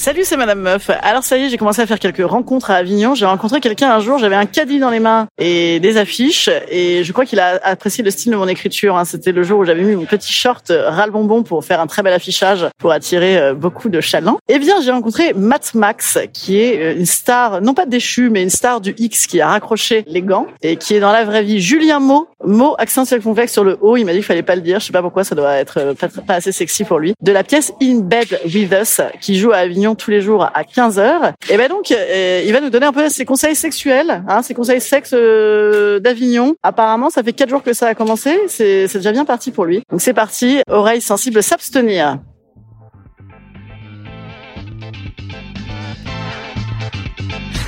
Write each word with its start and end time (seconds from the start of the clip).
Salut, 0.00 0.22
c'est 0.22 0.36
Madame 0.36 0.60
Meuf. 0.60 0.90
Alors 1.02 1.24
ça 1.24 1.36
y 1.36 1.44
est, 1.46 1.48
j'ai 1.50 1.56
commencé 1.56 1.82
à 1.82 1.86
faire 1.86 1.98
quelques 1.98 2.24
rencontres 2.24 2.70
à 2.70 2.76
Avignon. 2.76 3.16
J'ai 3.16 3.26
rencontré 3.26 3.58
quelqu'un 3.60 3.90
un 3.90 3.98
jour, 3.98 4.16
j'avais 4.18 4.36
un 4.36 4.46
caddie 4.46 4.78
dans 4.78 4.90
les 4.90 5.00
mains 5.00 5.26
et 5.38 5.80
des 5.80 5.96
affiches 5.96 6.48
et 6.70 7.02
je 7.02 7.12
crois 7.12 7.24
qu'il 7.24 7.40
a 7.40 7.58
apprécié 7.64 8.04
le 8.04 8.12
style 8.12 8.30
de 8.30 8.36
mon 8.36 8.46
écriture. 8.46 8.96
hein. 8.96 9.04
C'était 9.04 9.32
le 9.32 9.42
jour 9.42 9.58
où 9.58 9.64
j'avais 9.64 9.82
mis 9.82 9.96
mon 9.96 10.04
petit 10.04 10.32
short 10.32 10.70
euh, 10.70 10.88
ras 10.88 11.08
bonbon 11.08 11.42
pour 11.42 11.64
faire 11.64 11.80
un 11.80 11.88
très 11.88 12.04
bel 12.04 12.12
affichage 12.12 12.64
pour 12.78 12.92
attirer 12.92 13.38
euh, 13.38 13.54
beaucoup 13.54 13.88
de 13.88 14.00
chalands. 14.00 14.38
Eh 14.48 14.60
bien, 14.60 14.80
j'ai 14.80 14.92
rencontré 14.92 15.32
Matt 15.34 15.74
Max 15.74 16.16
qui 16.32 16.60
est 16.60 16.80
euh, 16.80 16.96
une 16.96 17.04
star, 17.04 17.60
non 17.60 17.74
pas 17.74 17.84
déchue, 17.84 18.30
mais 18.30 18.44
une 18.44 18.50
star 18.50 18.80
du 18.80 18.94
X 18.96 19.26
qui 19.26 19.40
a 19.40 19.48
raccroché 19.48 20.04
les 20.06 20.22
gants 20.22 20.46
et 20.62 20.76
qui 20.76 20.94
est 20.94 21.00
dans 21.00 21.12
la 21.12 21.24
vraie 21.24 21.42
vie 21.42 21.60
Julien 21.60 21.98
Mo. 21.98 22.28
Mo, 22.44 22.76
accent 22.78 23.04
circonflexe 23.04 23.52
sur 23.52 23.64
le 23.64 23.76
haut. 23.80 23.96
Il 23.96 24.04
m'a 24.04 24.12
dit 24.12 24.18
qu'il 24.18 24.24
fallait 24.26 24.44
pas 24.44 24.54
le 24.54 24.62
dire. 24.62 24.78
Je 24.78 24.86
sais 24.86 24.92
pas 24.92 25.02
pourquoi, 25.02 25.24
ça 25.24 25.34
doit 25.34 25.54
être 25.54 25.94
pas 26.24 26.34
assez 26.34 26.52
sexy 26.52 26.84
pour 26.84 27.00
lui. 27.00 27.14
De 27.20 27.32
la 27.32 27.42
pièce 27.42 27.72
In 27.82 27.98
Bed 28.02 28.38
With 28.44 28.72
Us 28.80 29.00
qui 29.20 29.36
joue 29.36 29.50
à 29.50 29.56
Avignon 29.56 29.87
tous 29.94 30.10
les 30.10 30.20
jours 30.20 30.44
à 30.44 30.62
15h. 30.62 31.32
Et 31.50 31.56
ben 31.56 31.68
donc, 31.68 31.90
euh, 31.90 32.42
il 32.44 32.52
va 32.52 32.60
nous 32.60 32.70
donner 32.70 32.86
un 32.86 32.92
peu 32.92 33.08
ses 33.08 33.24
conseils 33.24 33.54
sexuels, 33.54 34.22
hein, 34.28 34.42
ses 34.42 34.54
conseils 34.54 34.80
sexe 34.80 35.10
euh, 35.14 36.00
d'Avignon. 36.00 36.54
Apparemment, 36.62 37.10
ça 37.10 37.22
fait 37.22 37.32
quatre 37.32 37.50
jours 37.50 37.62
que 37.62 37.72
ça 37.72 37.88
a 37.88 37.94
commencé. 37.94 38.38
C'est 38.48 38.88
c'est 38.88 38.98
déjà 38.98 39.12
bien 39.12 39.24
parti 39.24 39.50
pour 39.50 39.64
lui. 39.64 39.82
Donc 39.90 40.00
c'est 40.00 40.14
parti. 40.14 40.60
Oreilles 40.68 41.00
sensibles, 41.00 41.42
s'abstenir. 41.42 42.18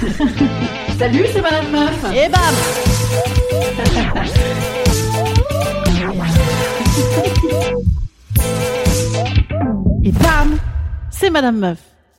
Salut, 0.98 1.24
c'est 1.32 1.42
Madame 1.42 1.70
Meuf. 1.70 2.04
Et 2.14 2.28
bam. 2.28 2.54
Et 10.02 10.12
bam, 10.12 10.56
c'est 11.10 11.30
Madame 11.30 11.58
Meuf. 11.58 11.78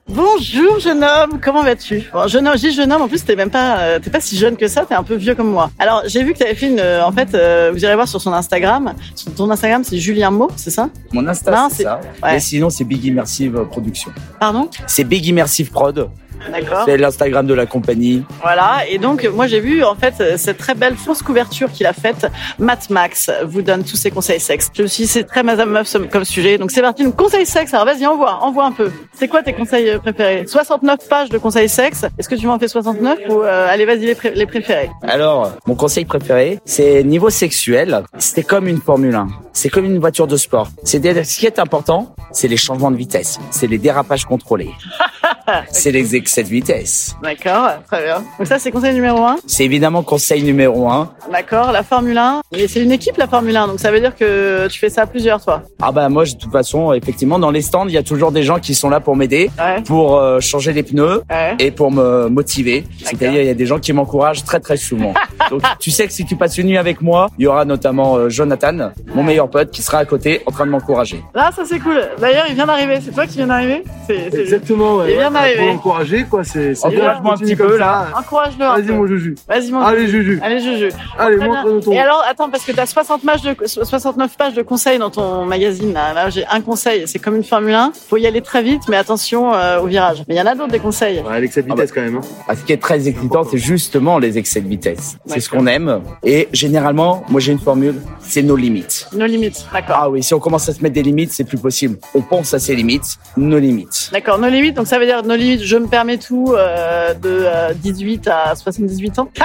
Bonjour 0.10 0.80
jeune 0.80 1.04
homme, 1.04 1.40
comment 1.42 1.64
vas-tu? 1.64 2.04
Bon, 2.12 2.28
jeune 2.28 2.46
homme, 2.48 2.56
je 2.58 2.68
dis 2.68 2.74
jeune 2.74 2.92
homme, 2.92 3.04
en 3.04 3.08
plus 3.08 3.24
t'es 3.24 3.36
même 3.36 3.50
pas, 3.50 3.78
euh, 3.80 4.00
t'es 4.00 4.10
pas 4.10 4.20
si 4.20 4.36
jeune 4.36 4.58
que 4.58 4.68
ça, 4.68 4.84
t'es 4.86 4.94
un 4.96 5.04
peu 5.04 5.16
vieux 5.16 5.36
comme 5.36 5.50
moi. 5.52 5.72
Alors 5.80 6.04
j'ai 6.06 6.24
vu 6.24 6.34
que 6.34 6.40
t'avais 6.40 6.56
fait 6.56 6.68
une, 6.68 6.80
euh, 6.80 7.06
en 7.06 7.12
fait, 7.14 7.34
euh, 7.34 7.70
vous 7.72 7.82
irez 7.86 7.96
voir 7.96 8.08
sur 8.08 8.20
son 8.20 8.34
Instagram. 8.34 8.94
Sur 9.16 9.34
ton 9.34 9.50
Instagram 9.50 9.84
c'est 9.86 9.98
Julien 9.98 10.32
Mo, 10.32 10.50
c'est 10.58 10.72
ça? 10.72 10.90
Mon 11.14 11.26
Insta, 11.28 11.52
Non, 11.52 11.68
c'est 11.70 11.78
c'est- 11.78 11.84
ça. 11.84 12.02
ouais. 12.24 12.38
Et 12.38 12.40
sinon, 12.42 12.70
c'est 12.70 12.84
Big 12.84 13.06
Immersive 13.06 13.66
Production. 13.70 14.12
Pardon? 14.40 14.70
C'est 14.88 15.04
Big 15.06 15.26
Immersive 15.28 15.70
Prod. 15.72 16.10
D'accord. 16.52 16.84
C'est 16.86 16.98
l'Instagram 16.98 17.46
de 17.46 17.54
la 17.54 17.66
compagnie. 17.66 18.24
Voilà, 18.42 18.80
et 18.90 18.98
donc 18.98 19.28
moi 19.34 19.48
j'ai 19.48 19.60
vu 19.60 19.84
en 19.84 19.96
fait 19.96 20.38
cette 20.38 20.58
très 20.58 20.76
belle 20.76 20.96
fausse 20.96 21.22
couverture 21.22 21.72
qu'il 21.72 21.86
a 21.86 21.94
faite. 21.94 22.28
Matt 22.60 22.90
Max 22.90 23.30
vous 23.46 23.62
donne 23.62 23.84
tous 23.84 23.96
ses 23.96 24.12
conseils 24.12 24.40
sexe. 24.40 24.70
Je 24.74 24.84
me 24.84 24.88
suis 24.88 25.04
dit 25.04 25.08
c'est 25.10 25.24
très 25.24 25.44
Madame 25.44 25.70
Meuf 25.72 25.96
comme- 26.12 26.26
sujet, 26.26 26.58
donc 26.58 26.72
c'est 26.72 26.82
parti. 26.82 27.04
Donc 27.04 27.16
conseils 27.16 27.46
sexe, 27.46 27.74
alors 27.74 27.86
vas-y 27.86 28.06
envoie, 28.06 28.36
envoie 28.44 28.66
un 28.66 28.72
peu. 28.72 28.92
C'est 29.14 29.28
quoi 29.28 29.42
tes 29.44 29.54
conseils 29.54 29.90
euh, 29.90 30.00
préférés? 30.00 30.46
69 30.48 31.08
pages 31.10 31.30
de 31.30 31.38
conseils 31.38 31.68
sexe. 31.70 32.06
Est-ce 32.18 32.30
que 32.30 32.36
tu 32.36 32.48
m'en 32.48 32.58
fais 32.60 32.68
69 32.68 33.20
ou 33.30 33.42
euh, 33.42 33.68
allez 33.70 33.86
vas-y 33.86 34.00
les, 34.06 34.16
pré- 34.16 34.34
les 34.36 34.46
préférés? 34.46 34.90
Alors, 35.04 35.52
mon 35.68 35.76
conseil 35.76 36.06
préféré, 36.06 36.60
c'est 36.66 37.04
niveau 37.04 37.30
sexuel, 37.30 38.04
c'était 38.18 38.44
comme 38.44 38.68
une 38.68 38.80
Formule 38.82 39.16
1. 39.16 39.28
C'est 39.54 39.70
comme 39.70 39.86
une 39.86 40.00
voiture 40.00 40.28
de 40.28 40.38
sport. 40.38 40.70
C'est 40.84 41.02
ce 41.24 41.40
qui 41.40 41.46
est 41.46 41.60
important, 41.60 42.16
c'est 42.32 42.48
les 42.48 42.58
changements 42.58 42.92
de 42.92 42.96
vitesse, 42.98 43.40
c'est 43.52 43.68
les 43.68 43.78
dérapages 43.78 44.26
contrôlés, 44.26 44.72
c'est 45.72 45.92
les 45.92 46.16
excès 46.16 46.44
de 46.44 46.48
vitesse. 46.50 47.16
D'accord, 47.24 47.70
très 47.88 48.04
bien. 48.04 48.24
Donc 48.38 48.48
ça 48.48 48.60
c'est 48.60 48.72
conseil 48.72 48.94
numéro 48.94 49.24
1. 49.24 49.38
C'est 49.48 49.64
évidemment 49.66 50.04
conseil 50.04 50.44
numéro 50.44 50.90
un. 50.90 51.12
D'accord, 51.32 51.72
la 51.72 51.84
Formule 51.84 52.18
1. 52.18 52.42
Et 52.54 52.68
c'est 52.68 52.82
une 52.82 52.92
équipe 52.92 53.18
la 53.18 53.28
Formule 53.28 53.56
1, 53.56 53.68
donc 53.68 53.80
ça 53.80 53.92
veut 53.92 54.00
dire 54.00 54.16
que 54.16 54.68
tu 54.68 54.80
fais 54.80 54.90
ça 54.90 55.04
à 55.04 55.06
plusieurs 55.08 55.42
toi. 55.44 55.64
Ah 55.82 55.92
bah 55.92 56.10
moi, 56.10 56.26
de 56.26 56.32
toute 56.32 56.52
façon, 56.52 56.94
effectivement, 56.94 57.40
dans 57.40 57.52
les 57.52 57.62
stands, 57.62 57.88
il 57.88 57.94
y 57.94 57.98
a 57.98 58.04
toujours 58.04 58.32
des 58.32 58.44
gens 58.44 58.60
qui 58.60 58.76
sont 58.76 58.90
là 58.90 59.00
pour 59.00 59.16
m'aider, 59.16 59.50
Ouais. 59.60 59.82
pour 59.84 60.18
euh, 60.18 60.40
changer 60.40 60.74
les 60.74 60.84
pneus, 60.84 61.22
Ouais. 61.30 61.56
et 61.60 61.72
pour 61.72 61.92
me 61.92 62.28
motiver. 62.30 62.84
C'est-à-dire, 63.04 63.42
il 63.42 63.48
y 63.48 63.50
a 63.50 63.54
des 63.54 63.66
gens 63.66 63.80
qui 63.80 63.94
m'encouragent 63.94 64.44
très 64.44 64.60
très 64.60 64.78
souvent. 64.78 65.14
Donc, 65.50 65.62
tu 65.80 65.92
sais 65.92 66.08
que 66.08 66.14
si 66.14 66.26
tu 66.26 66.36
passes 66.36 66.58
une 66.58 66.68
nuit 66.68 66.78
avec 66.78 67.02
moi, 67.02 67.28
il 67.38 67.44
y 67.44 67.48
aura 67.48 67.66
notamment 67.66 68.16
euh, 68.18 68.30
Jonathan, 68.30 68.92
mon 69.14 69.24
meilleur 69.24 69.50
pote, 69.50 69.72
qui 69.72 69.82
sera 69.82 70.00
à 70.00 70.06
côté 70.06 70.42
en 70.46 70.52
train 70.52 70.66
de 70.66 70.72
m'encourager. 70.72 71.22
Là 71.36 71.52
ça 71.56 71.64
c'est 71.66 71.80
cool. 71.80 72.02
D'ailleurs 72.20 72.46
il 72.50 72.56
vient 72.56 72.66
d'arriver. 72.66 73.00
C'est 73.04 73.12
toi 73.12 73.26
qui 73.28 73.36
viens 73.38 73.48
d'arriver? 73.48 73.84
C'est 74.08 74.30
c'est- 74.32 74.40
Exactement, 74.42 74.96
ouais. 74.98 75.12
Il 75.14 75.18
vient 75.18 75.32
Pour 75.58 75.66
l'encourager, 75.66 76.26
quoi. 76.30 76.44
C'est, 76.44 76.74
Encourage-moi 76.84 77.34
un 77.34 77.38
petit 77.38 77.56
peu, 77.56 77.78
là. 77.78 78.08
Encourage-le 78.18 78.66
Vas-y, 78.66 78.96
mon 78.96 79.08
Juju. 79.08 79.36
Vas-y, 79.48 79.72
mon 79.72 79.82
Allez, 79.82 80.08
Juju. 80.08 80.40
Allez, 80.42 80.60
Juju. 80.60 80.90
Allez, 81.18 81.38
montre-nous 81.38 81.80
ton. 81.82 81.92
Et 81.92 82.00
alors, 82.00 82.24
attends, 82.30 82.50
parce 82.50 82.64
que 82.64 82.72
tu 82.72 82.80
as 82.80 82.86
60 82.86 83.24
pages 83.24 83.42
de, 83.42 83.56
69 83.66 84.38
pages 84.38 84.54
de 84.54 84.62
conseils 84.62 85.00
dans 85.00 85.10
ton 85.10 85.46
magazine. 85.46 85.94
Là, 85.94 86.14
Là, 86.14 86.30
j'ai 86.30 86.46
un 86.48 86.62
conseil. 86.62 87.04
C'est 87.08 87.20
comme 87.20 87.36
une 87.36 87.44
Formule 87.44 87.74
1. 87.74 87.92
Faut 88.10 88.18
y 88.18 88.28
aller 88.28 88.42
très 88.42 88.64
vite, 88.64 88.84
mais 88.90 88.98
attention 88.98 89.54
euh, 89.54 89.82
au 89.82 89.88
virage. 89.88 90.24
Mais 90.28 90.36
il 90.36 90.38
y 90.38 90.42
en 90.42 90.46
a 90.46 90.56
d'autres 90.56 90.72
des 90.72 90.80
conseils. 90.80 91.20
Ouais, 91.20 91.36
avec 91.36 91.52
cette 91.52 91.66
vitesse, 91.66 91.92
quand 91.92 92.02
même. 92.02 92.18
Hein. 92.18 92.22
Ah, 92.48 92.56
ce 92.56 92.64
qui 92.64 92.74
est 92.74 92.82
très 92.82 93.08
excitant, 93.08 93.44
c'est 93.44 93.58
justement 93.58 94.20
les 94.20 94.38
excès 94.38 94.62
de 94.62 94.68
vitesse. 94.68 95.18
C'est 95.26 95.40
ce 95.40 95.50
qu'on 95.50 95.68
aime. 95.68 96.02
Et 96.24 96.48
généralement, 96.54 97.24
moi 97.30 97.40
j'ai 97.40 97.52
une 97.52 97.60
formule, 97.60 97.96
c'est 98.20 98.42
nos 98.42 98.56
limites. 98.56 99.08
Nos 99.14 99.26
limites. 99.26 99.66
D'accord. 99.74 99.96
Ah 100.00 100.10
oui, 100.10 100.24
si 100.24 100.34
on 100.34 100.40
commence 100.40 100.68
à 100.70 100.74
se 100.74 100.82
mettre 100.82 100.96
des 100.96 101.04
limites, 101.04 101.32
c'est 101.32 101.44
plus 101.44 101.58
possible. 101.58 101.98
On 102.14 102.22
pense 102.22 102.54
à 102.54 102.60
ses 102.60 102.76
limites, 102.76 103.18
nos 103.38 103.60
limites. 103.60 104.10
D'accord, 104.12 104.40
nos 104.40 104.50
limites, 104.50 104.76
donc 104.76 104.88
ça 104.88 105.00
veut 105.00 105.06
dire 105.06 105.21
nos 105.24 105.36
limites, 105.36 105.64
je 105.64 105.78
me 105.78 105.88
permets 105.88 106.18
tout 106.18 106.54
euh, 106.56 107.14
de 107.14 107.44
euh, 107.46 107.74
18 107.76 108.28
à 108.28 108.56
78 108.56 109.20
ans. 109.20 109.30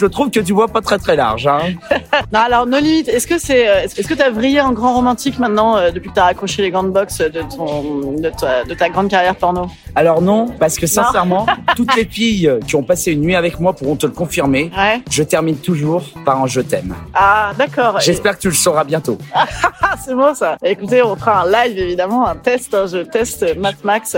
Je 0.00 0.06
trouve 0.06 0.30
que 0.30 0.38
tu 0.40 0.52
vois 0.52 0.68
pas 0.68 0.80
très 0.80 0.98
très 0.98 1.16
large. 1.16 1.46
Hein. 1.46 1.60
Non, 2.32 2.40
alors 2.40 2.66
limites, 2.66 3.08
est-ce 3.08 3.26
que 3.26 3.38
c'est, 3.38 3.68
euh, 3.68 3.82
est-ce 3.84 4.06
que 4.06 4.12
tu 4.14 4.22
as 4.22 4.30
vrillé 4.30 4.60
en 4.60 4.72
grand 4.72 4.92
romantique 4.94 5.38
maintenant 5.38 5.76
euh, 5.76 5.90
depuis 5.90 6.10
que 6.10 6.14
tu 6.14 6.20
as 6.20 6.24
raccroché 6.24 6.60
les 6.62 6.70
gants 6.70 6.82
de 6.82 6.90
boxe 6.90 7.18
de 7.18 7.42
ton, 7.56 8.12
de 8.12 8.28
ta, 8.28 8.64
de 8.64 8.74
ta 8.74 8.88
grande 8.90 9.08
carrière 9.08 9.34
porno? 9.34 9.66
Alors 9.94 10.20
non, 10.20 10.46
parce 10.60 10.76
que 10.76 10.86
sincèrement, 10.86 11.46
toutes 11.76 11.94
les 11.96 12.04
filles 12.04 12.50
qui 12.66 12.76
ont 12.76 12.82
passé 12.82 13.12
une 13.12 13.22
nuit 13.22 13.34
avec 13.34 13.58
moi 13.60 13.72
pourront 13.72 13.96
te 13.96 14.06
le 14.06 14.12
confirmer. 14.12 14.70
Ouais. 14.76 15.00
Je 15.10 15.22
termine 15.22 15.56
toujours 15.56 16.02
par 16.24 16.42
un 16.42 16.46
je 16.46 16.60
t'aime. 16.60 16.94
Ah, 17.14 17.52
d'accord. 17.56 17.98
J'espère 18.00 18.36
que 18.36 18.42
tu 18.42 18.48
le 18.48 18.54
sauras 18.54 18.84
bientôt. 18.84 19.16
Ah, 19.34 19.46
c'est 20.04 20.14
bon 20.14 20.34
ça. 20.34 20.56
Écoutez, 20.62 21.02
on 21.02 21.16
fera 21.16 21.42
un 21.42 21.50
live 21.50 21.78
évidemment, 21.78 22.26
un 22.26 22.36
test. 22.36 22.74
hein. 22.74 22.84
Je 22.90 22.98
teste 22.98 23.56
Matt 23.56 23.82
Max 23.84 24.14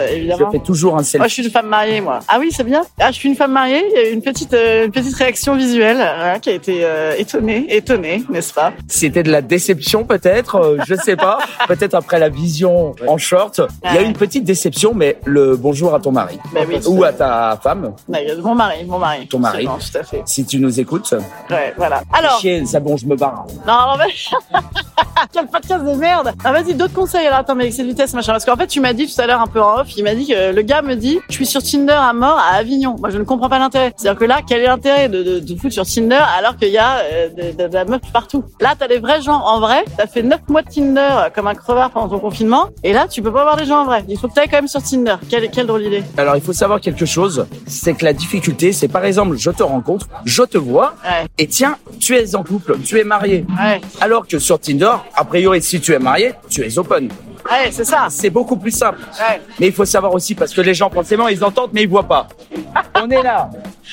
Je 0.46 0.50
fais 0.58 0.64
toujours 0.64 0.92
un 0.92 0.96
Moi, 0.96 1.02
je 1.04 1.08
selfie. 1.08 1.30
suis 1.30 1.44
une 1.44 1.50
femme 1.50 1.66
mariée, 1.66 2.00
moi. 2.00 2.20
Ah 2.28 2.36
oui, 2.38 2.50
c'est 2.54 2.64
bien. 2.64 2.82
Ah, 2.98 3.10
je 3.10 3.16
suis 3.16 3.28
une 3.28 3.34
femme 3.36 3.52
mariée. 3.52 3.82
Il 3.90 3.96
y 3.96 4.04
a 4.04 4.08
eu 4.10 4.12
une 4.12 4.22
petite, 4.22 4.54
euh, 4.54 4.86
une 4.86 4.92
petite 4.92 5.14
réaction 5.14 5.54
visuelle 5.56 6.00
hein, 6.00 6.38
qui 6.40 6.50
a 6.50 6.52
été 6.54 6.80
euh, 6.84 7.14
étonnée, 7.18 7.66
étonnée, 7.74 8.24
n'est-ce 8.30 8.52
pas? 8.54 8.72
C'était 8.88 9.22
de 9.22 9.30
la 9.30 9.42
déception 9.42 10.04
peut-être, 10.04 10.56
euh, 10.56 10.76
je 10.86 10.94
sais 10.94 11.16
pas. 11.16 11.38
peut-être 11.68 11.94
après 11.94 12.18
la 12.18 12.28
vision 12.28 12.94
en 13.06 13.18
short. 13.18 13.60
Il 13.84 13.94
y 13.94 13.98
a 13.98 14.02
eu 14.02 14.04
une 14.04 14.12
petite 14.14 14.44
déception, 14.44 14.92
mais 14.94 15.18
le 15.24 15.56
bonjour 15.56 15.94
à 15.94 16.00
ton 16.00 16.12
mari. 16.12 16.38
Ben 16.52 16.66
oui, 16.68 16.80
Ou 16.86 17.04
à 17.04 17.12
ta 17.12 17.58
femme. 17.62 17.92
Mon 18.08 18.54
mari, 18.54 18.84
mon 18.84 18.98
mari. 18.98 19.26
Ton 19.28 19.38
mari. 19.38 19.66
Absolument, 19.66 19.78
Tout 19.92 19.98
à 19.98 20.02
fait. 20.02 20.22
si 20.26 20.44
tu 20.44 20.58
nous 20.58 20.80
écoutes. 20.80 21.14
Ouais, 21.50 21.74
voilà. 21.76 22.02
Alors, 22.12 22.40
Chier, 22.40 22.64
ça 22.66 22.80
bon, 22.80 22.96
je 22.96 23.06
me 23.06 23.16
barre. 23.16 23.46
non, 23.66 23.72
alors, 23.72 23.98
ben- 23.98 24.06
quel 25.32 25.46
podcast 25.46 25.70
podcast 25.70 25.84
de 25.84 26.00
merde. 26.00 26.32
Ah, 26.44 26.52
vas-y, 26.52 26.74
d'autres 26.74 26.94
conseils 26.94 27.26
alors. 27.26 27.40
Attends, 27.40 27.54
mais 27.54 27.64
avec 27.64 27.74
cette 27.74 27.86
vitesse, 27.86 28.14
machin. 28.14 28.32
Parce 28.32 28.44
qu'en 28.44 28.56
fait, 28.56 28.66
tu 28.66 28.80
m'as 28.80 28.92
dit 28.92 29.06
tout 29.12 29.20
à 29.20 29.26
l'heure 29.26 29.40
un 29.40 29.46
peu 29.46 29.60
en 29.60 29.80
off, 29.80 29.88
il 29.96 30.04
m'a 30.04 30.14
dit 30.14 30.26
que 30.30 30.52
le 30.54 30.62
gars 30.62 30.82
me 30.82 30.94
dit, 30.94 31.18
je 31.28 31.34
suis 31.34 31.46
sur 31.46 31.62
Tinder 31.62 31.92
à 31.92 32.12
mort 32.12 32.38
à 32.38 32.56
Avignon. 32.56 32.96
Moi, 32.98 33.10
je 33.10 33.18
ne 33.18 33.24
comprends 33.24 33.48
pas 33.48 33.58
l'intérêt. 33.58 33.92
C'est-à-dire 33.96 34.18
que 34.18 34.24
là, 34.24 34.40
quel 34.46 34.60
est 34.62 34.66
l'intérêt 34.66 35.08
de, 35.08 35.22
de, 35.22 35.38
de 35.40 35.54
foutre 35.56 35.72
sur 35.74 35.84
Tinder 35.86 36.20
alors 36.38 36.56
qu'il 36.56 36.68
y 36.68 36.78
a 36.78 36.98
euh, 37.04 37.28
de, 37.52 37.72
la 37.72 37.84
meuf 37.84 38.00
partout? 38.12 38.44
Là, 38.60 38.74
t'as 38.78 38.88
des 38.88 38.98
vrais 38.98 39.22
gens 39.22 39.40
en 39.40 39.60
vrai. 39.60 39.84
T'as 39.96 40.06
fait 40.06 40.22
9 40.22 40.40
mois 40.48 40.62
de 40.62 40.68
Tinder 40.68 41.00
euh, 41.00 41.30
comme 41.34 41.46
un 41.46 41.54
crevard 41.54 41.90
pendant 41.90 42.08
ton 42.08 42.18
confinement. 42.18 42.68
Et 42.84 42.92
là, 42.92 43.06
tu 43.08 43.22
peux 43.22 43.32
pas 43.32 43.42
voir 43.42 43.56
des 43.56 43.64
gens 43.64 43.80
en 43.82 43.84
vrai. 43.84 44.04
Il 44.08 44.18
faut 44.18 44.28
que 44.28 44.34
t'ailles 44.34 44.48
quand 44.48 44.58
même 44.58 44.68
sur 44.68 44.82
Tinder. 44.82 45.16
Quelle, 45.28 45.50
quelle 45.50 45.66
drôle 45.66 45.82
d'idée. 45.82 46.02
Alors, 46.16 46.36
il 46.36 46.42
faut 46.42 46.52
savoir 46.52 46.80
quelque 46.80 47.04
chose, 47.06 47.46
c'est 47.66 47.94
que 47.94 48.04
la 48.04 48.12
difficulté, 48.12 48.72
c'est 48.72 48.88
par 48.88 49.04
exemple, 49.04 49.36
je 49.36 49.50
te 49.50 49.62
rencontre, 49.62 50.06
je 50.24 50.42
te 50.42 50.58
vois, 50.58 50.94
Ouais. 51.04 51.26
et 51.38 51.46
tiens, 51.46 51.76
tu 51.98 52.16
es 52.16 52.34
en 52.34 52.42
couple, 52.42 52.76
tu 52.84 52.98
es 52.98 53.04
marié. 53.04 53.44
Ouais. 53.60 53.80
Alors 54.00 54.26
que 54.26 54.38
sur 54.38 54.58
Tinder, 54.60 54.92
a 55.14 55.24
priori, 55.24 55.62
si 55.62 55.80
tu 55.80 55.92
es 55.92 55.98
marié, 55.98 56.32
tu 56.48 56.62
es 56.64 56.78
open. 56.78 57.08
Ouais, 57.50 57.70
c'est 57.70 57.84
ça. 57.84 58.06
C'est 58.10 58.30
beaucoup 58.30 58.56
plus 58.56 58.70
simple. 58.70 58.98
Ouais. 59.18 59.40
Mais 59.58 59.66
il 59.68 59.72
faut 59.72 59.84
savoir 59.84 60.14
aussi, 60.14 60.34
parce 60.34 60.52
que 60.54 60.60
les 60.60 60.74
gens, 60.74 60.90
forcément, 60.90 61.28
ils 61.28 61.42
entendent, 61.44 61.70
mais 61.72 61.82
ils 61.82 61.88
voient 61.88 62.04
pas. 62.08 62.28
On 63.02 63.08
est 63.10 63.22
là. 63.22 63.50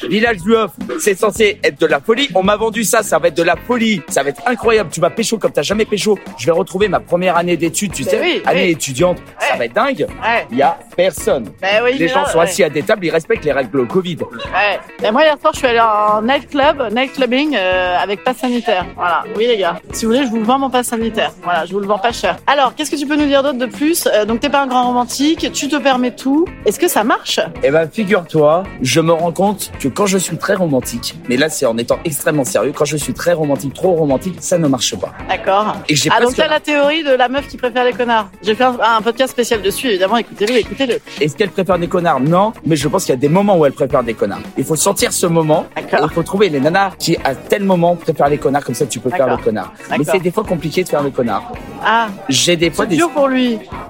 Village 0.07 0.38
du 0.38 0.54
Off, 0.56 0.71
c'est 1.00 1.18
censé 1.18 1.59
être 1.63 1.81
de 1.81 1.88
la 1.88 2.00
folie. 2.00 2.30
On 2.36 2.44
m'a 2.44 2.56
vendu 2.56 2.83
ça, 2.83 3.01
ça 3.01 3.18
va 3.18 3.30
être 3.30 3.38
de 3.38 3.42
la 3.42 3.56
folie. 3.56 4.00
Ça 4.09 4.21
va 4.21 4.30
être 4.30 4.42
incroyable. 4.45 4.92
Tu 4.92 5.00
vas 5.01 5.09
pécho 5.09 5.39
comme 5.39 5.51
t'as 5.51 5.63
jamais 5.63 5.86
pécho. 5.86 6.19
Je 6.38 6.45
vais 6.45 6.51
retrouver 6.51 6.88
ma 6.88 7.00
première 7.00 7.36
année 7.36 7.57
d'études, 7.57 7.94
tu 7.94 8.04
Ben 8.04 8.12
sais. 8.12 8.19
oui, 8.21 8.42
année 8.45 8.65
oui. 8.65 8.71
étudiante. 8.71 9.18
Ça 9.39 9.56
va 9.56 9.65
être 9.65 9.74
dingue. 9.74 10.06
Ouais. 10.21 10.45
Il 10.51 10.57
y 10.57 10.62
a 10.62 10.77
personne. 10.95 11.50
Ben 11.60 11.81
oui, 11.83 11.98
Les 11.98 12.07
gens 12.10 12.21
là, 12.21 12.30
sont 12.30 12.39
assis 12.39 12.63
à 12.63 12.69
des 12.69 12.83
tables, 12.83 13.06
ils 13.07 13.10
respectent 13.10 13.44
les 13.45 13.51
règles 13.51 13.88
Covid. 13.88 14.18
Ouais. 14.21 14.80
Et 15.03 15.10
moi, 15.12 15.24
hier 15.24 15.36
soir, 15.42 15.53
je 15.53 15.57
suis 15.60 15.68
allée 15.68 15.80
en 15.80 16.21
nightclub, 16.21 16.94
nightclubbing, 16.94 17.56
euh, 17.56 17.98
avec 17.98 18.24
pass 18.24 18.38
sanitaire. 18.38 18.86
Voilà. 18.95 19.24
Oui, 19.36 19.48
les 19.48 19.57
gars. 19.57 19.80
Si 19.94 20.06
vous 20.06 20.12
voulez, 20.12 20.25
je 20.25 20.30
vous 20.31 20.44
vends 20.44 20.60
mon 20.60 20.69
pass 20.69 20.88
sanitaire. 20.88 21.31
Voilà, 21.42 21.65
je 21.65 21.74
vous 21.74 21.80
le 21.80 21.88
vends 21.88 21.98
pas 22.00 22.12
cher. 22.12 22.38
Alors, 22.45 22.75
qu'est-ce 22.75 22.92
que 22.92 22.98
tu 22.98 23.07
peux 23.07 23.15
nous 23.15 23.25
dire 23.25 23.42
d'autre 23.48 23.58
de 23.66 23.66
plus 23.72 24.08
Euh, 24.14 24.26
Donc, 24.26 24.40
t'es 24.42 24.50
pas 24.50 24.62
un 24.62 24.68
grand 24.68 24.84
romantique, 24.88 25.52
tu 25.54 25.68
te 25.68 25.76
permets 25.78 26.12
tout. 26.12 26.46
Est-ce 26.66 26.80
que 26.80 26.88
ça 26.88 27.04
marche? 27.04 27.40
Eh 27.64 27.72
ben, 27.72 27.88
figure-toi, 27.90 28.64
je 28.82 29.00
me 29.02 29.14
rends 29.14 29.32
compte 29.32 29.72
que 29.80 29.88
quand 29.88 30.06
je 30.06 30.18
suis 30.18 30.38
très 30.38 30.56
romantique, 30.56 31.16
mais 31.30 31.38
là, 31.38 31.50
c'est 31.50 31.66
en 31.66 31.78
étant 31.78 32.00
extrêmement 32.06 32.44
sérieux, 32.44 32.74
quand 32.76 32.86
je 32.86 32.98
suis 32.98 33.14
très 33.14 33.34
romantique, 33.34 33.74
trop 33.74 33.94
romantique, 33.94 34.36
ça 34.40 34.58
ne 34.58 34.68
marche 34.68 34.96
pas. 34.98 35.14
D'accord. 35.30 35.76
Et 35.90 35.96
j'ai 35.96 36.10
Ah, 36.14 36.22
donc 36.22 36.36
t'as 36.36 36.48
la 36.48 36.60
théorie 36.60 37.04
de 37.04 37.12
la 37.12 37.30
meuf 37.30 37.48
qui 37.48 37.58
préfère 37.58 37.84
les 37.86 37.94
connards. 37.94 38.30
J'ai 38.44 38.56
fait 38.56 38.64
un, 38.66 38.78
un 38.98 39.02
podcast 39.02 39.32
spécial 39.32 39.62
dessus, 39.62 39.88
évidemment. 39.88 40.18
Écoutez-le, 40.18 40.58
écoutez-le. 40.58 41.00
Est-ce 41.22 41.36
qu'elle 41.38 41.50
préfère 41.52 41.80
des 41.80 41.88
connards? 41.88 42.20
Non, 42.20 42.54
mais 42.66 42.76
je 42.76 42.88
pense 42.88 43.06
qu'il 43.06 43.14
y 43.14 43.18
a 43.18 43.22
des 43.28 43.30
moments 43.30 43.58
où 43.58 43.66
elle 43.66 43.74
préfère 43.74 44.04
des 44.04 44.14
connards. 44.14 44.42
Il 44.58 44.64
faut 44.66 44.76
sentir 44.76 45.12
ce 45.14 45.26
moment. 45.28 45.66
Il 45.78 46.10
faut 46.14 46.24
trouver 46.24 46.50
les 46.50 46.60
nanas 46.60 46.92
qui, 47.00 47.18
à 47.24 47.34
tel 47.36 47.64
moment, 47.64 47.96
préfèrent 47.96 48.30
les 48.30 48.38
connards. 48.38 48.64
Comme 48.66 48.76
ça, 48.76 48.86
tu 48.86 49.00
peux 49.00 49.10
faire 49.10 49.28
le 49.28 49.38
connard. 49.38 49.74
Mais 49.98 50.04
c'est 50.04 50.20
des 50.20 50.32
fois 50.32 50.44
compliqué 50.44 50.84
de 50.84 50.90
faire 50.90 51.04
le 51.04 51.12
connard. 51.12 51.52
Ah, 51.86 52.08
J'ai 52.30 52.56
des 52.58 52.72
fois 52.72 52.86
des, 52.86 52.96
dur 52.96 53.10
pour 53.12 53.28
lui. 53.28 53.37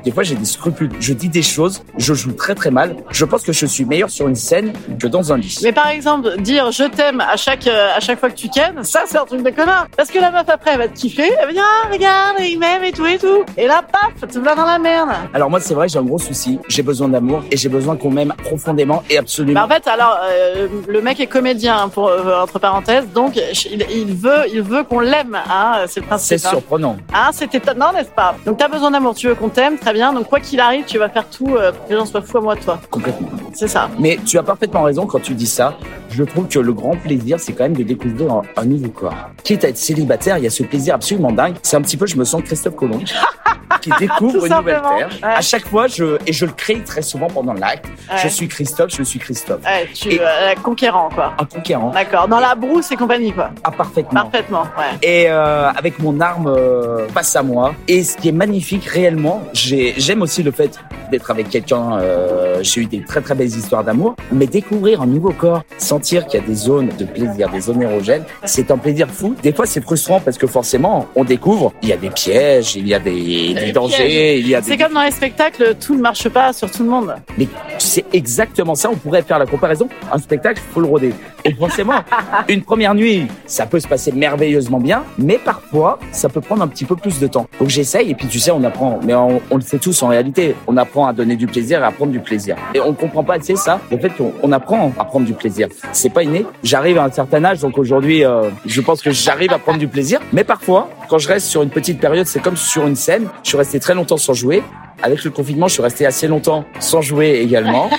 Des 0.03 0.11
fois 0.11 0.23
j'ai 0.23 0.35
des 0.35 0.45
scrupules. 0.45 0.91
Je 0.99 1.13
dis 1.13 1.29
des 1.29 1.41
choses, 1.41 1.83
je 1.97 2.13
joue 2.13 2.31
très 2.33 2.55
très 2.55 2.71
mal. 2.71 2.95
Je 3.11 3.25
pense 3.25 3.43
que 3.43 3.53
je 3.53 3.65
suis 3.65 3.85
meilleur 3.85 4.09
sur 4.09 4.27
une 4.27 4.35
scène 4.35 4.73
que 4.99 5.07
dans 5.07 5.31
un 5.33 5.37
lit. 5.37 5.59
Mais 5.63 5.71
par 5.71 5.87
exemple, 5.89 6.37
dire 6.41 6.71
je 6.71 6.83
t'aime 6.83 7.21
à 7.21 7.37
chaque 7.37 7.67
euh, 7.67 7.95
à 7.95 7.99
chaque 7.99 8.19
fois 8.19 8.29
que 8.29 8.35
tu 8.35 8.49
kennes, 8.49 8.83
ça 8.83 9.01
c'est 9.07 9.17
un 9.17 9.25
truc 9.25 9.43
de 9.43 9.49
connard. 9.49 9.87
Parce 9.95 10.09
que 10.09 10.19
la 10.19 10.31
meuf 10.31 10.47
après 10.49 10.71
elle 10.73 10.79
va 10.79 10.87
te 10.87 10.97
kiffer, 10.97 11.31
elle 11.39 11.47
va 11.47 11.53
dire 11.53 11.63
ah 11.65 11.87
regarde 11.91 12.37
il 12.41 12.57
m'aime 12.59 12.83
et 12.83 12.91
tout 12.91 13.05
et 13.05 13.17
tout. 13.17 13.43
Et 13.57 13.67
là 13.67 13.81
paf, 13.91 14.29
tu 14.29 14.39
vas 14.39 14.55
dans 14.55 14.65
la 14.65 14.79
merde. 14.79 15.09
Alors 15.33 15.49
moi, 15.49 15.59
c'est 15.59 15.73
vrai, 15.73 15.87
j'ai 15.87 15.99
un 15.99 16.03
gros 16.03 16.19
souci. 16.19 16.59
J'ai 16.67 16.83
besoin 16.83 17.07
d'amour 17.09 17.43
et 17.51 17.57
j'ai 17.57 17.69
besoin 17.69 17.95
qu'on 17.97 18.11
m'aime 18.11 18.33
profondément 18.43 19.03
et 19.09 19.15
Bah 19.15 19.21
absolument. 19.21 19.61
en 19.63 19.67
fait 19.67 19.87
alors 19.87 20.17
euh, 20.23 20.67
le 20.87 21.01
mec 21.01 21.19
est 21.19 21.27
comédien 21.27 21.77
hein, 21.77 21.89
pour 21.89 22.07
euh, 22.07 22.41
entre 22.41 22.59
parenthèses, 22.59 23.07
donc 23.13 23.35
il, 23.35 23.85
il 23.89 24.13
veut 24.13 24.45
il 24.53 24.61
veut 24.61 24.83
qu'on 24.83 24.99
l'aime, 24.99 25.37
hein, 25.49 25.85
c'est 25.87 26.01
le 26.01 26.05
principe. 26.07 26.37
c'est 26.39 26.45
hein. 26.47 26.49
surprenant. 26.51 26.97
Hein, 27.13 27.29
c'est 27.31 27.53
étonnant, 27.53 27.91
n'est-ce 27.93 28.09
pas? 28.09 28.35
Donc 28.45 28.57
t'as 28.57 28.67
besoin 28.67 28.91
d'amour, 28.91 29.15
tu 29.15 29.27
veux 29.27 29.35
qu'on 29.37 29.49
t'aime, 29.49 29.77
très 29.77 29.93
bien. 29.93 30.13
Donc 30.13 30.27
quoi 30.27 30.39
qu'il 30.39 30.59
arrive, 30.59 30.85
tu 30.85 30.97
vas 30.97 31.09
faire 31.09 31.29
tout 31.29 31.55
euh, 31.55 31.71
pour 31.71 31.85
que 31.85 31.91
les 31.93 31.97
gens 31.97 32.05
soient 32.05 32.21
fous 32.21 32.37
à 32.37 32.41
moi 32.41 32.55
de 32.55 32.61
toi. 32.61 32.79
Complètement. 32.89 33.29
C'est 33.53 33.67
ça. 33.67 33.89
Mais 33.99 34.17
tu 34.25 34.37
as 34.37 34.43
parfaitement 34.43 34.83
raison 34.83 35.05
quand 35.05 35.19
tu 35.19 35.33
dis 35.33 35.47
ça. 35.47 35.77
Je 36.09 36.23
trouve 36.23 36.47
que 36.47 36.59
le 36.59 36.73
grand 36.73 36.95
plaisir, 36.95 37.39
c'est 37.39 37.53
quand 37.53 37.63
même 37.63 37.75
de 37.75 37.83
découvrir 37.83 38.31
un, 38.31 38.41
un 38.55 38.65
nouveau 38.65 38.89
corps. 38.89 39.13
Quitte 39.43 39.63
à 39.63 39.69
être 39.69 39.77
célibataire, 39.77 40.37
il 40.37 40.43
y 40.43 40.47
a 40.47 40.49
ce 40.49 40.63
plaisir 40.63 40.95
absolument 40.95 41.31
dingue. 41.31 41.55
C'est 41.61 41.77
un 41.77 41.81
petit 41.81 41.97
peu, 41.97 42.05
je 42.07 42.17
me 42.17 42.23
sens 42.23 42.41
Christophe 42.43 42.75
Colomb, 42.75 42.99
qui 43.91 43.99
découvre 43.99 44.45
une 44.45 44.53
nouvelle 44.55 44.81
terre. 44.81 45.09
Ouais. 45.23 45.29
À 45.35 45.41
chaque 45.41 45.67
fois, 45.67 45.87
je, 45.87 46.17
et 46.25 46.33
je 46.33 46.45
le 46.45 46.51
crée 46.51 46.81
très 46.83 47.01
souvent 47.01 47.27
pendant 47.27 47.53
l'acte. 47.53 47.85
Ouais. 47.85 48.17
Je 48.23 48.27
suis 48.27 48.47
Christophe, 48.47 48.91
je 48.95 49.03
suis 49.03 49.19
Christophe. 49.19 49.61
Ouais, 49.63 49.87
tu 49.93 50.09
Et- 50.13 50.19
euh, 50.21 50.53
conquérant 50.63 51.09
quoi. 51.13 51.33
Un 51.39 51.45
conquérant. 51.45 51.91
D'accord. 51.91 52.27
Dans 52.27 52.39
la 52.39 52.55
brousse 52.55 52.91
et 52.91 52.95
compagnie 52.95 53.31
quoi. 53.31 53.49
Ah, 53.63 53.71
parfaitement. 53.71 54.21
Parfaitement. 54.23 54.63
Ouais. 54.77 54.97
et 55.01 55.25
euh, 55.29 55.69
avec 55.69 55.99
mon 55.99 56.19
arme 56.19 56.47
euh, 56.47 57.07
face 57.09 57.35
à 57.35 57.43
moi. 57.43 57.73
Et 57.87 58.03
ce 58.03 58.17
qui 58.17 58.29
est 58.29 58.33
magnifique 58.33 58.85
réellement, 58.85 59.41
j'ai- 59.53 59.93
j'aime 59.97 60.21
aussi 60.21 60.43
le 60.43 60.51
fait 60.51 60.79
d'être 61.11 61.31
avec 61.31 61.49
quelqu'un. 61.49 61.97
euh, 61.99 62.59
j'ai 62.61 62.81
eu 62.81 62.85
des 62.85 63.01
très 63.03 63.21
très 63.21 63.35
belles 63.35 63.47
histoires 63.47 63.83
d'amour, 63.83 64.15
mais 64.31 64.47
découvrir 64.47 65.01
un 65.01 65.05
nouveau 65.05 65.31
corps, 65.31 65.61
sentir 65.77 66.25
qu'il 66.27 66.39
y 66.39 66.43
a 66.43 66.45
des 66.45 66.55
zones 66.55 66.89
de 66.97 67.05
plaisir, 67.05 67.49
des 67.49 67.61
zones 67.61 67.81
érogènes, 67.81 68.23
c'est 68.45 68.71
un 68.71 68.77
plaisir 68.77 69.07
fou. 69.09 69.35
Des 69.43 69.53
fois, 69.53 69.65
c'est 69.65 69.81
frustrant 69.81 70.19
parce 70.19 70.37
que 70.37 70.47
forcément, 70.47 71.05
on 71.15 71.23
découvre, 71.23 71.71
il 71.81 71.89
y 71.89 71.93
a 71.93 71.97
des 71.97 72.09
pièges, 72.09 72.75
il 72.75 72.87
y 72.87 72.93
a 72.93 72.99
des 72.99 73.53
des 73.53 73.71
dangers, 73.77 74.39
il 74.39 74.47
y 74.47 74.55
a 74.55 74.61
C'est 74.61 74.77
comme 74.77 74.93
dans 74.93 75.03
les 75.03 75.11
spectacles, 75.11 75.75
tout 75.79 75.95
ne 75.95 76.01
marche 76.01 76.27
pas 76.29 76.53
sur 76.53 76.69
tout 76.71 76.83
le 76.83 76.89
monde. 76.89 77.15
Mais 77.37 77.47
c'est 77.77 78.05
exactement 78.13 78.75
ça. 78.75 78.89
On 78.89 78.95
pourrait 78.95 79.21
faire 79.21 79.39
la 79.39 79.45
comparaison. 79.45 79.87
Un 80.11 80.17
spectacle, 80.17 80.61
faut 80.73 80.79
le 80.79 80.87
roder. 80.87 81.13
Forcément, 81.59 82.01
une 82.47 82.61
première 82.61 82.95
nuit, 82.95 83.27
ça 83.45 83.65
peut 83.65 83.79
se 83.79 83.87
passer 83.87 84.11
merveilleusement 84.11 84.79
bien, 84.79 85.03
mais 85.17 85.37
parfois, 85.37 85.99
ça 86.11 86.29
peut 86.29 86.41
prendre 86.41 86.63
un 86.63 86.67
petit 86.67 86.85
peu 86.85 86.95
plus 86.95 87.19
de 87.19 87.27
temps. 87.27 87.47
Donc 87.59 87.69
j'essaye, 87.69 88.11
et 88.11 88.15
puis 88.15 88.27
tu 88.27 88.39
sais, 88.39 88.51
on 88.51 88.63
apprend. 88.63 88.99
Mais 89.03 89.13
on, 89.13 89.39
le 89.51 89.61
sait 89.61 89.79
tous 89.79 90.01
en 90.03 90.07
réalité. 90.07 90.55
On 90.67 90.77
apprend 90.77 91.07
à 91.07 91.13
donner 91.13 91.35
du 91.35 91.47
plaisir 91.47 91.81
et 91.81 91.85
à 91.85 91.91
prendre 91.91 92.11
du 92.11 92.19
plaisir. 92.19 92.55
Et 92.73 92.79
on 92.79 92.93
comprend 92.93 93.23
pas 93.23 93.35
assez 93.35 93.55
ça. 93.55 93.79
Le 93.91 93.97
fait 93.97 94.11
on 94.41 94.51
apprend 94.51 94.91
à 94.97 95.05
prendre 95.05 95.25
du 95.25 95.33
plaisir. 95.33 95.67
C'est 95.91 96.09
pas 96.09 96.23
inné. 96.23 96.45
J'arrive 96.63 96.97
à 96.97 97.03
un 97.03 97.11
certain 97.11 97.43
âge, 97.43 97.59
donc 97.59 97.77
aujourd'hui, 97.77 98.25
euh, 98.25 98.49
je 98.65 98.81
pense 98.81 99.01
que 99.01 99.11
j'arrive 99.11 99.53
à 99.53 99.59
prendre 99.59 99.79
du 99.79 99.87
plaisir. 99.87 100.19
Mais 100.33 100.43
parfois, 100.43 100.89
quand 101.09 101.17
je 101.17 101.27
reste 101.27 101.47
sur 101.47 101.61
une 101.61 101.69
petite 101.69 101.99
période, 101.99 102.25
c'est 102.25 102.41
comme 102.41 102.57
sur 102.57 102.87
une 102.87 102.95
scène. 102.95 103.27
Je 103.43 103.49
suis 103.49 103.57
resté 103.57 103.79
très 103.79 103.93
longtemps 103.93 104.17
sans 104.17 104.33
jouer. 104.33 104.63
Avec 105.03 105.23
le 105.23 105.29
confinement, 105.29 105.67
je 105.67 105.73
suis 105.73 105.83
resté 105.83 106.05
assez 106.05 106.27
longtemps 106.27 106.65
sans 106.79 107.01
jouer 107.01 107.39
également. 107.41 107.89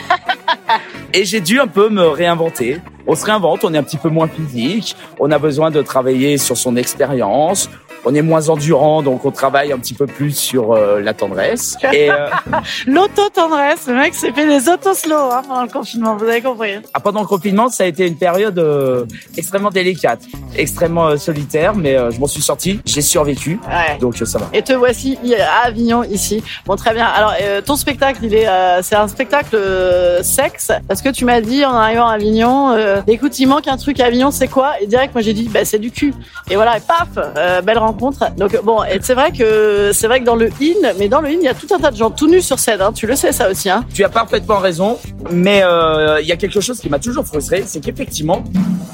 Et 1.14 1.24
j'ai 1.24 1.40
dû 1.40 1.60
un 1.60 1.66
peu 1.66 1.88
me 1.88 2.02
réinventer. 2.02 2.80
On 3.10 3.14
se 3.14 3.24
réinvente, 3.24 3.64
on 3.64 3.72
est 3.72 3.78
un 3.78 3.82
petit 3.82 3.96
peu 3.96 4.10
moins 4.10 4.28
physique, 4.28 4.94
on 5.18 5.30
a 5.30 5.38
besoin 5.38 5.70
de 5.70 5.80
travailler 5.80 6.36
sur 6.36 6.58
son 6.58 6.76
expérience, 6.76 7.70
on 8.04 8.14
est 8.14 8.22
moins 8.22 8.48
endurant, 8.48 9.02
donc 9.02 9.24
on 9.24 9.30
travaille 9.30 9.72
un 9.72 9.78
petit 9.78 9.94
peu 9.94 10.06
plus 10.06 10.32
sur 10.32 10.72
euh, 10.72 11.00
la 11.00 11.14
tendresse. 11.14 11.76
Et 11.92 12.10
euh, 12.10 12.28
L'auto-tendresse, 12.86 13.86
le 13.86 13.94
mec 13.94 14.14
s'est 14.14 14.32
fait 14.32 14.46
des 14.46 14.68
auto-slow 14.68 15.14
hein, 15.32 15.42
pendant 15.46 15.62
le 15.62 15.68
confinement, 15.68 16.16
vous 16.16 16.24
avez 16.24 16.40
compris. 16.42 16.74
ah, 16.94 17.00
pendant 17.00 17.20
le 17.20 17.26
confinement, 17.26 17.68
ça 17.68 17.84
a 17.84 17.86
été 17.86 18.06
une 18.06 18.16
période 18.16 18.58
euh, 18.58 19.04
extrêmement 19.36 19.70
délicate, 19.70 20.20
extrêmement 20.56 21.08
euh, 21.08 21.16
solitaire, 21.16 21.74
mais 21.74 21.94
euh, 21.96 22.10
je 22.10 22.18
m'en 22.18 22.26
suis 22.26 22.42
sorti, 22.42 22.80
j'ai 22.84 23.02
survécu, 23.02 23.60
Ouais. 23.68 23.98
donc 23.98 24.20
euh, 24.20 24.24
ça 24.24 24.38
va. 24.38 24.46
Et 24.52 24.62
te 24.62 24.72
voici 24.72 25.18
à 25.38 25.66
Avignon 25.66 26.02
ici. 26.04 26.42
Bon 26.66 26.76
très 26.76 26.94
bien. 26.94 27.06
Alors 27.06 27.34
euh, 27.40 27.60
ton 27.60 27.76
spectacle, 27.76 28.20
il 28.24 28.34
est, 28.34 28.48
euh, 28.48 28.80
c'est 28.82 28.96
un 28.96 29.08
spectacle 29.08 29.54
euh, 29.54 30.22
sexe 30.22 30.72
parce 30.86 31.02
que 31.02 31.08
tu 31.10 31.24
m'as 31.24 31.40
dit 31.40 31.64
en 31.64 31.74
arrivant 31.74 32.06
à 32.08 32.14
Avignon, 32.14 32.70
euh, 32.72 33.00
écoute, 33.06 33.38
il 33.38 33.46
manque 33.46 33.68
un 33.68 33.76
truc 33.76 34.00
à 34.00 34.06
Avignon, 34.06 34.30
c'est 34.30 34.48
quoi? 34.48 34.80
Et 34.80 34.86
direct, 34.86 35.14
moi 35.14 35.22
j'ai 35.22 35.34
dit, 35.34 35.48
bah 35.48 35.64
c'est 35.64 35.78
du 35.78 35.90
cul. 35.90 36.14
Et 36.50 36.56
voilà, 36.56 36.76
et 36.78 36.80
paf, 36.80 37.08
euh, 37.16 37.60
belle 37.62 37.78
rencontre. 37.78 37.87
Donc 38.36 38.58
bon, 38.64 38.82
et 38.84 38.98
c'est 39.02 39.14
vrai 39.14 39.32
que 39.32 39.90
c'est 39.92 40.06
vrai 40.06 40.20
que 40.20 40.24
dans 40.24 40.36
le 40.36 40.46
in, 40.60 40.92
mais 40.98 41.08
dans 41.08 41.20
le 41.20 41.28
in, 41.28 41.32
il 41.32 41.42
y 41.42 41.48
a 41.48 41.54
tout 41.54 41.66
un 41.74 41.78
tas 41.78 41.90
de 41.90 41.96
gens 41.96 42.10
tout 42.10 42.28
nus 42.28 42.42
sur 42.42 42.58
scène. 42.58 42.80
Hein, 42.80 42.92
tu 42.92 43.06
le 43.06 43.16
sais 43.16 43.32
ça 43.32 43.50
aussi. 43.50 43.68
Hein 43.70 43.84
Tu 43.94 44.04
as 44.04 44.08
parfaitement 44.08 44.58
raison, 44.58 44.98
mais 45.30 45.62
euh, 45.64 46.20
il 46.20 46.26
y 46.26 46.32
a 46.32 46.36
quelque 46.36 46.60
chose 46.60 46.78
qui 46.80 46.88
m'a 46.88 46.98
toujours 46.98 47.24
frustré, 47.24 47.62
c'est 47.66 47.80
qu'effectivement, 47.80 48.42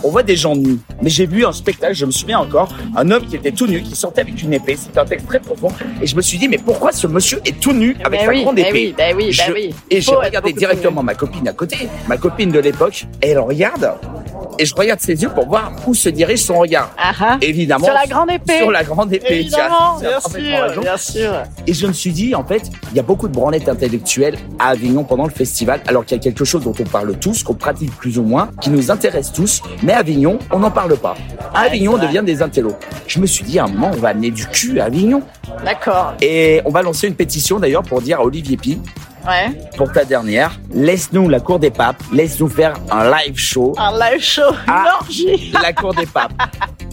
on 0.03 0.11
voit 0.11 0.23
des 0.23 0.37
gens 0.37 0.55
nus. 0.57 0.79
Mais 1.03 1.11
j'ai 1.11 1.27
vu 1.27 1.45
un 1.45 1.53
spectacle, 1.53 1.95
je 1.95 2.07
me 2.07 2.11
souviens 2.11 2.39
encore, 2.39 2.69
un 2.97 3.11
homme 3.11 3.25
qui 3.27 3.37
était 3.37 3.53
tout 3.53 3.67
nu, 3.67 3.83
qui 3.83 3.95
sortait 3.97 4.23
avec 4.23 4.43
une 4.43 4.53
épée. 4.53 4.77
C'était 4.77 4.99
un 5.01 5.05
texte 5.05 5.27
très 5.27 5.41
profond, 5.41 5.69
et 6.01 6.07
je 6.07 6.17
me 6.17 6.23
suis 6.23 6.39
dit, 6.39 6.49
mais 6.49 6.59
pourquoi 6.59 6.93
ce 6.93 7.07
monsieur 7.07 7.41
est 7.45 7.59
tout 7.61 7.73
nu 7.73 7.97
avec 8.05 8.21
Bah 8.21 8.27
sa 8.27 8.31
oui, 8.33 8.43
grande 8.43 8.57
bah 8.57 8.63
épée 8.63 8.73
oui, 8.73 8.95
bah 8.97 9.05
oui, 9.17 9.35
bah 9.37 9.45
Je- 9.49 9.53
oui. 9.53 9.75
Et 9.91 9.97
Il 9.99 10.03
j'ai 10.03 10.15
regardé 10.15 10.53
directement 10.53 11.03
ma 11.03 11.15
copine 11.15 11.47
à 11.49 11.53
côté, 11.53 11.89
ma 12.09 12.17
copine 12.17 12.51
de 12.51 12.59
l'époque, 12.61 13.07
et 13.23 13.31
elle 13.31 13.39
regarde, 13.39 13.93
et 14.59 14.65
je 14.65 14.75
regarde 14.75 15.01
ses 15.01 15.23
yeux 15.23 15.31
pour 15.31 15.47
voir 15.47 15.73
où 15.87 15.95
se 15.95 16.09
dirige 16.09 16.43
son 16.43 16.59
regard. 16.59 16.91
Ah, 16.99 17.13
ah. 17.21 17.39
Évidemment, 17.41 17.85
Sur 17.85 17.95
la 17.95 18.07
grande 18.07 18.31
épée. 18.31 18.59
sur 18.59 18.71
la 18.71 18.85
grande 18.85 19.13
épée. 19.13 19.41
Évidemment, 19.41 19.99
bien 20.01 20.21
sûr, 20.21 20.81
bien 20.81 20.97
sûr. 20.97 21.33
Et 21.67 21.75
je 21.75 21.87
me 21.87 21.93
suis 21.93 22.13
dit, 22.13 22.35
en 22.35 22.45
fait, 22.45 22.71
il 22.91 22.97
y 22.97 23.01
a 23.01 23.03
beaucoup 23.03 23.29
de 23.29 23.33
branlettes 23.35 23.69
intellectuelles 23.69 24.37
à 24.59 24.69
Avignon 24.69 25.05
pendant 25.05 25.25
le 25.25 25.31
festival, 25.33 25.81
alors 25.87 26.05
qu'il 26.05 26.17
y 26.17 26.21
a 26.21 26.23
quelque 26.23 26.45
chose 26.45 26.65
dont 26.65 26.75
on 26.79 26.85
parle 26.85 27.17
tous, 27.19 27.43
qu'on 27.43 27.55
pratique 27.55 27.95
plus 27.97 28.19
ou 28.19 28.23
moins, 28.23 28.51
qui 28.61 28.71
nous 28.71 28.91
intéresse 28.91 29.33
tous, 29.33 29.63
mais 29.83 29.93
à 29.93 29.99
Avignon, 29.99 30.39
on 30.51 30.59
n'en 30.59 30.71
parle 30.71 30.97
pas. 30.97 31.17
À 31.55 31.63
Avignon, 31.63 31.95
on 31.95 31.99
devient 31.99 32.23
des 32.25 32.43
intellos. 32.43 32.77
Je 33.07 33.19
me 33.21 33.27
suis 33.27 33.45
dit, 33.45 33.59
à 33.59 33.65
un 33.65 33.69
moment, 33.69 33.91
on 33.93 33.99
va 33.99 34.09
amener 34.11 34.31
du 34.31 34.47
cul 34.47 34.81
à 34.81 34.85
Avignon. 34.87 35.23
D'accord. 35.65 36.15
Et 36.21 36.61
on 36.65 36.71
va 36.71 36.83
lancer 36.83 37.07
une 37.09 37.15
pétition 37.15 37.59
d'ailleurs 37.59 37.83
pour 37.83 38.01
dire 38.01 38.21
à 38.21 38.25
Olivier 38.25 38.57
Pi, 38.57 38.81
Ouais. 39.27 39.51
pour 39.77 39.91
ta 39.91 40.05
dernière, 40.05 40.59
laisse-nous 40.73 41.29
la 41.31 41.41
cour 41.41 41.59
des 41.59 41.71
papes, 41.71 41.97
laisse-nous 42.13 42.49
faire 42.49 42.75
un 42.91 43.11
live 43.11 43.37
show 43.39 43.73
Un 43.79 43.99
live 43.99 44.23
show, 44.23 44.43
Ah. 44.67 44.85
une 45.01 45.07
orgie. 45.07 45.51
de 45.53 45.63
la 45.63 45.73
cour 45.73 45.95
des 45.95 46.05
papes. 46.07 46.33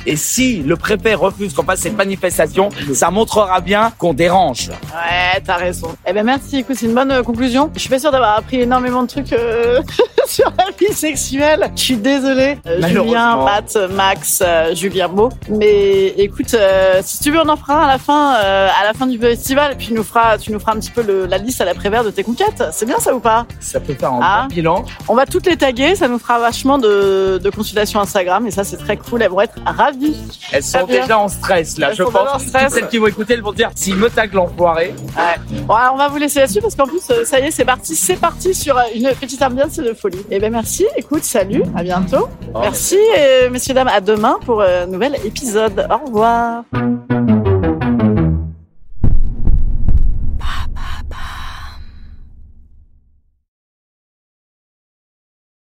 Et 0.05 0.15
si 0.15 0.57
le 0.57 0.75
préfet 0.75 1.13
refuse 1.13 1.53
qu'on 1.53 1.63
fasse 1.63 1.79
cette 1.81 1.95
manifestation, 1.97 2.69
ça 2.93 3.11
montrera 3.11 3.61
bien 3.61 3.91
qu'on 3.97 4.13
dérange. 4.13 4.69
Ouais, 4.69 5.39
t'as 5.45 5.57
raison. 5.57 5.95
Eh 6.07 6.13
ben 6.13 6.23
merci, 6.25 6.57
écoute, 6.59 6.75
c'est 6.79 6.85
une 6.87 6.95
bonne 6.95 7.11
euh, 7.11 7.23
conclusion. 7.23 7.69
Je 7.75 7.79
suis 7.79 7.89
pas 7.89 7.99
sûre 7.99 8.11
d'avoir 8.11 8.37
appris 8.37 8.61
énormément 8.61 9.03
de 9.03 9.07
trucs 9.07 9.33
euh, 9.33 9.81
sur 10.27 10.51
la 10.57 10.65
vie 10.79 10.93
sexuelle. 10.93 11.71
Je 11.75 11.81
suis 11.81 11.97
désolée, 11.97 12.57
euh, 12.65 12.87
Julien. 12.87 13.43
Matt, 13.43 13.77
Max, 13.95 14.41
euh, 14.45 14.73
Julien 14.75 15.07
Beau. 15.07 15.29
Mais 15.49 16.07
écoute, 16.17 16.55
si 17.03 17.19
tu 17.19 17.31
veux, 17.31 17.39
on 17.39 17.49
en 17.49 17.55
fera 17.57 17.85
à 17.85 17.87
la 17.87 17.97
fin, 17.99 18.31
à 18.33 18.83
la 18.83 18.93
fin 18.93 19.05
du 19.07 19.19
festival. 19.19 19.73
Et 19.73 19.75
puis, 19.75 19.87
tu 19.87 19.93
nous 19.93 20.03
feras, 20.03 20.37
tu 20.37 20.51
nous 20.51 20.59
feras 20.59 20.73
un 20.73 20.79
petit 20.79 20.91
peu 20.91 21.01
le- 21.03 21.25
la 21.27 21.37
liste 21.37 21.61
à 21.61 21.65
la 21.65 21.73
prévère 21.75 22.03
de 22.03 22.09
tes 22.09 22.23
conquêtes. 22.23 22.63
C'est 22.71 22.85
bien 22.85 22.97
ça 22.99 23.13
ou 23.13 23.19
pas? 23.19 23.45
Ça 23.59 23.79
peut 23.79 23.93
faire 23.93 24.11
un 24.13 24.19
Ah. 24.23 24.45
bon 24.49 24.55
bilan. 24.55 24.85
On 25.07 25.15
va 25.15 25.25
toutes 25.25 25.45
les 25.45 25.57
taguer, 25.57 25.95
ça 25.95 26.07
nous 26.07 26.19
fera 26.19 26.39
vachement 26.39 26.77
de, 26.77 27.39
de 27.43 27.49
consultations 27.49 27.99
Instagram. 27.99 28.47
Et 28.47 28.51
ça, 28.51 28.63
c'est 28.63 28.77
très 28.77 28.97
cool. 28.97 29.21
Elles 29.21 29.29
vont 29.29 29.41
être 29.41 29.55
ravies. 29.65 29.90
Elles 30.51 30.63
sont 30.63 30.85
bien. 30.85 31.01
déjà 31.01 31.17
en 31.19 31.27
stress 31.27 31.77
là, 31.77 31.89
Elles 31.91 31.95
je 31.95 32.03
en 32.03 32.11
pense. 32.11 32.43
stress. 32.43 32.73
Celles 32.73 32.87
qui 32.87 32.97
vont 32.97 33.07
écouter, 33.07 33.33
elles 33.33 33.41
vont 33.41 33.53
dire 33.53 33.69
s'il 33.75 33.95
me 33.95 34.09
tag 34.09 34.33
l'enfoiré. 34.33 34.93
Ouais. 35.17 35.59
Bon, 35.67 35.73
alors 35.73 35.93
on 35.95 35.97
va 35.97 36.07
vous 36.07 36.17
laisser 36.17 36.39
là-dessus 36.39 36.61
parce 36.61 36.75
qu'en 36.75 36.87
plus, 36.87 37.01
euh, 37.09 37.25
ça 37.25 37.39
y 37.39 37.43
est, 37.43 37.51
c'est 37.51 37.65
parti. 37.65 37.95
C'est 37.95 38.15
parti 38.15 38.53
sur 38.53 38.77
euh, 38.77 38.81
une 38.95 39.09
petite 39.19 39.41
ambiance 39.41 39.77
de 39.77 39.93
folie. 39.93 40.25
Eh 40.29 40.39
ben 40.39 40.51
merci. 40.51 40.85
Écoute, 40.97 41.23
salut. 41.23 41.63
À 41.75 41.83
bientôt. 41.83 42.27
Merci, 42.59 42.97
et, 43.17 43.49
messieurs, 43.49 43.73
dames. 43.73 43.87
À 43.87 44.01
demain 44.01 44.37
pour 44.45 44.61
un 44.61 44.85
nouvel 44.85 45.15
épisode. 45.25 45.85
Au 45.89 46.05
revoir. 46.05 46.63